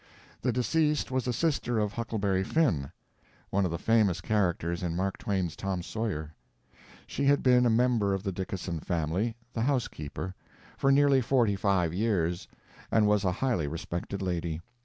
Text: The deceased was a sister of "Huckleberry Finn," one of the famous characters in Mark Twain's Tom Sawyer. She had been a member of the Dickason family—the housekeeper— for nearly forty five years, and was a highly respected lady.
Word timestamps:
The 0.41 0.51
deceased 0.51 1.11
was 1.11 1.27
a 1.27 1.31
sister 1.31 1.77
of 1.77 1.93
"Huckleberry 1.93 2.43
Finn," 2.43 2.91
one 3.51 3.65
of 3.65 3.69
the 3.71 3.77
famous 3.77 4.19
characters 4.19 4.81
in 4.81 4.95
Mark 4.95 5.15
Twain's 5.19 5.55
Tom 5.55 5.83
Sawyer. 5.83 6.33
She 7.05 7.25
had 7.25 7.43
been 7.43 7.67
a 7.67 7.69
member 7.69 8.15
of 8.15 8.23
the 8.23 8.31
Dickason 8.33 8.79
family—the 8.83 9.61
housekeeper— 9.61 10.33
for 10.75 10.91
nearly 10.91 11.21
forty 11.21 11.55
five 11.55 11.93
years, 11.93 12.47
and 12.89 13.05
was 13.05 13.23
a 13.23 13.31
highly 13.31 13.67
respected 13.67 14.23
lady. 14.23 14.59